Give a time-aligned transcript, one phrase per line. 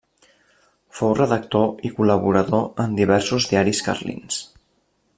[0.99, 4.43] Fou redactor i col·laborador en diversos diaris carlins.